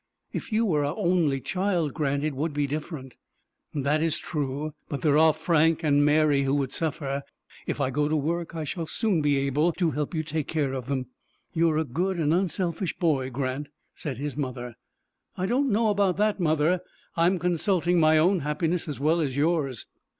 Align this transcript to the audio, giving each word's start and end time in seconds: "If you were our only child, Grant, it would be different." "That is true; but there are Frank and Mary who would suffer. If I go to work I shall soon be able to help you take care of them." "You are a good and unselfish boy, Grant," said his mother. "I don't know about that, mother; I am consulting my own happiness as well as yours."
"If 0.33 0.51
you 0.51 0.65
were 0.65 0.83
our 0.83 0.95
only 0.97 1.39
child, 1.39 1.93
Grant, 1.93 2.23
it 2.23 2.33
would 2.33 2.53
be 2.55 2.65
different." 2.65 3.13
"That 3.71 4.01
is 4.01 4.17
true; 4.17 4.73
but 4.89 5.03
there 5.03 5.15
are 5.15 5.31
Frank 5.31 5.83
and 5.83 6.03
Mary 6.03 6.41
who 6.41 6.55
would 6.55 6.71
suffer. 6.71 7.21
If 7.67 7.79
I 7.79 7.91
go 7.91 8.09
to 8.09 8.15
work 8.15 8.55
I 8.55 8.63
shall 8.63 8.87
soon 8.87 9.21
be 9.21 9.37
able 9.37 9.71
to 9.73 9.91
help 9.91 10.15
you 10.15 10.23
take 10.23 10.47
care 10.47 10.73
of 10.73 10.87
them." 10.87 11.05
"You 11.53 11.69
are 11.69 11.77
a 11.77 11.83
good 11.85 12.17
and 12.17 12.33
unselfish 12.33 12.97
boy, 12.97 13.29
Grant," 13.29 13.67
said 13.93 14.17
his 14.17 14.35
mother. 14.35 14.73
"I 15.37 15.45
don't 15.45 15.69
know 15.71 15.89
about 15.89 16.17
that, 16.17 16.39
mother; 16.39 16.81
I 17.15 17.27
am 17.27 17.37
consulting 17.37 17.99
my 17.99 18.17
own 18.17 18.39
happiness 18.39 18.87
as 18.87 18.99
well 18.99 19.21
as 19.21 19.37
yours." 19.37 19.85